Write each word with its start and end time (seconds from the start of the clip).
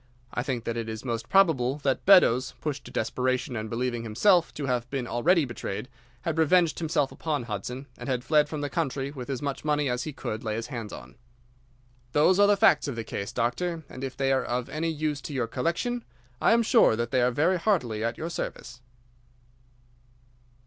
I 0.33 0.41
think 0.41 0.63
that 0.63 0.77
it 0.77 0.89
is 0.89 1.05
most 1.05 1.29
probable 1.29 1.77
that 1.83 2.07
Beddoes, 2.07 2.55
pushed 2.59 2.85
to 2.85 2.91
desperation 2.91 3.55
and 3.55 3.69
believing 3.69 4.01
himself 4.01 4.51
to 4.55 4.65
have 4.65 4.89
been 4.89 5.05
already 5.05 5.45
betrayed, 5.45 5.87
had 6.23 6.39
revenged 6.39 6.79
himself 6.79 7.11
upon 7.11 7.43
Hudson, 7.43 7.85
and 7.99 8.09
had 8.09 8.23
fled 8.23 8.49
from 8.49 8.61
the 8.61 8.69
country 8.71 9.11
with 9.11 9.29
as 9.29 9.43
much 9.43 9.63
money 9.63 9.91
as 9.91 10.01
he 10.03 10.11
could 10.11 10.43
lay 10.43 10.55
his 10.55 10.65
hands 10.73 10.91
on. 10.91 11.17
Those 12.13 12.39
are 12.39 12.47
the 12.47 12.57
facts 12.57 12.87
of 12.87 12.95
the 12.95 13.03
case, 13.03 13.31
Doctor, 13.31 13.83
and 13.89 14.03
if 14.03 14.17
they 14.17 14.31
are 14.31 14.43
of 14.43 14.69
any 14.69 14.89
use 14.89 15.21
to 15.21 15.33
your 15.35 15.45
collection, 15.45 16.03
I 16.41 16.53
am 16.53 16.63
sure 16.63 16.95
that 16.95 17.11
they 17.11 17.21
are 17.21 17.29
very 17.29 17.59
heartily 17.59 18.03
at 18.03 18.17
your 18.17 18.31
service." 18.31 18.81